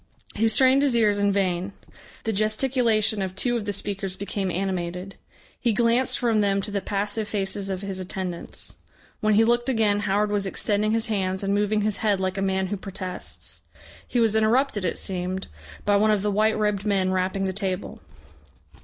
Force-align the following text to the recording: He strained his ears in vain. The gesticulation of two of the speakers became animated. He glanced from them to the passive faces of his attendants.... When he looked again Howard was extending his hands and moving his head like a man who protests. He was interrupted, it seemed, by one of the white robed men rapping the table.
He 0.33 0.47
strained 0.47 0.81
his 0.81 0.95
ears 0.95 1.19
in 1.19 1.31
vain. 1.31 1.73
The 2.23 2.33
gesticulation 2.33 3.21
of 3.21 3.35
two 3.35 3.55
of 3.55 3.65
the 3.65 3.71
speakers 3.71 4.15
became 4.15 4.49
animated. 4.49 5.13
He 5.59 5.73
glanced 5.73 6.17
from 6.17 6.41
them 6.41 6.59
to 6.63 6.71
the 6.71 6.81
passive 6.81 7.27
faces 7.27 7.69
of 7.69 7.83
his 7.83 7.99
attendants.... 7.99 8.77
When 9.19 9.35
he 9.35 9.43
looked 9.43 9.69
again 9.69 9.99
Howard 9.99 10.31
was 10.31 10.47
extending 10.47 10.89
his 10.91 11.05
hands 11.05 11.43
and 11.43 11.53
moving 11.53 11.81
his 11.81 11.97
head 11.97 12.19
like 12.19 12.39
a 12.39 12.41
man 12.41 12.65
who 12.73 12.77
protests. 12.77 13.61
He 14.07 14.19
was 14.19 14.35
interrupted, 14.35 14.85
it 14.85 14.97
seemed, 14.97 15.45
by 15.85 15.97
one 15.97 16.09
of 16.09 16.23
the 16.23 16.31
white 16.31 16.57
robed 16.57 16.83
men 16.83 17.11
rapping 17.11 17.45
the 17.45 17.53
table. 17.53 18.01